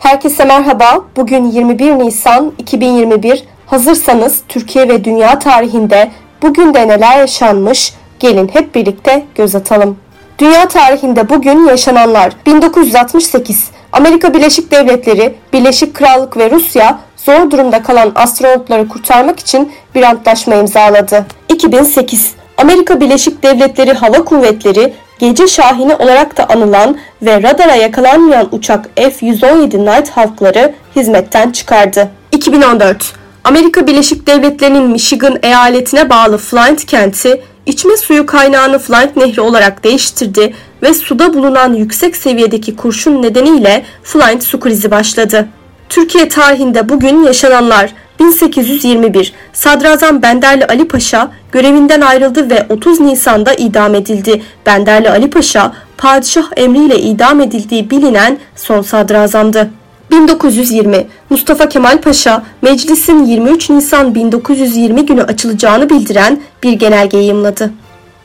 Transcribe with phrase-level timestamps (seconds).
[0.00, 1.04] Herkese merhaba.
[1.16, 3.44] Bugün 21 Nisan 2021.
[3.66, 6.10] Hazırsanız Türkiye ve dünya tarihinde
[6.42, 7.94] bugün de neler yaşanmış?
[8.18, 9.98] Gelin hep birlikte göz atalım.
[10.38, 18.12] Dünya tarihinde bugün yaşananlar 1968 Amerika Birleşik Devletleri, Birleşik Krallık ve Rusya zor durumda kalan
[18.14, 21.26] astronotları kurtarmak için bir antlaşma imzaladı.
[21.48, 28.88] 2008 Amerika Birleşik Devletleri Hava Kuvvetleri gece şahini olarak da anılan ve radara yakalanmayan uçak
[28.96, 32.10] F-117 Nighthawk'ları hizmetten çıkardı.
[32.32, 33.12] 2014
[33.44, 40.54] Amerika Birleşik Devletleri'nin Michigan eyaletine bağlı Flint kenti içme suyu kaynağını Flint Nehri olarak değiştirdi
[40.82, 45.48] ve suda bulunan yüksek seviyedeki kurşun nedeniyle Flint su krizi başladı.
[45.88, 53.94] Türkiye tarihinde bugün yaşananlar 1821 Sadrazam Benderli Ali Paşa görevinden ayrıldı ve 30 Nisan'da idam
[53.94, 54.42] edildi.
[54.66, 59.70] Benderli Ali Paşa padişah emriyle idam edildiği bilinen son sadrazamdı.
[60.10, 67.72] 1920 Mustafa Kemal Paşa meclisin 23 Nisan 1920 günü açılacağını bildiren bir genelge yayımladı.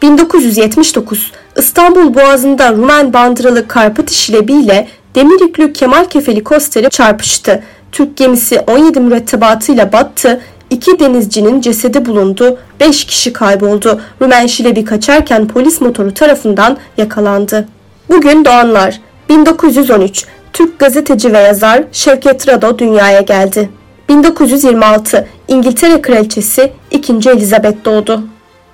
[0.02, 7.64] 1979 İstanbul Boğazı'nda Rumen bandıralı Karpat işlebi ile demir yüklü Kemal Kefeli Kosteri çarpıştı.
[7.96, 10.42] Türk gemisi 17 mürettebatıyla battı.
[10.70, 12.58] İki denizcinin cesedi bulundu.
[12.80, 14.02] 5 kişi kayboldu.
[14.22, 17.68] Rumen Şilebi kaçarken polis motoru tarafından yakalandı.
[18.10, 23.70] Bugün doğanlar 1913 Türk gazeteci ve yazar Şevket Rado dünyaya geldi.
[24.10, 27.14] 1926 İngiltere Kraliçesi 2.
[27.14, 28.22] Elizabeth doğdu.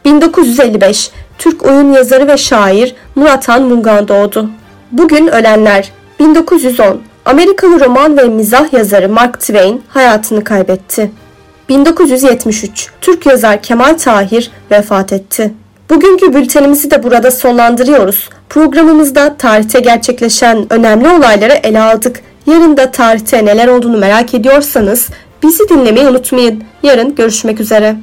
[0.06, 4.50] 1955 Türk oyun yazarı ve şair Murat Han Mungan doğdu.
[4.92, 11.12] Bugün ölenler 1910 Amerikalı roman ve mizah yazarı Mark Twain hayatını kaybetti.
[11.70, 15.54] 1973 Türk yazar Kemal Tahir vefat etti.
[15.90, 18.30] Bugünkü bültenimizi de burada sonlandırıyoruz.
[18.50, 22.20] Programımızda tarihte gerçekleşen önemli olayları ele aldık.
[22.46, 25.10] Yarın da tarihte neler olduğunu merak ediyorsanız
[25.44, 26.64] bizi dinlemeyi unutmayın.
[26.84, 27.96] Yarın görüşmek üzere.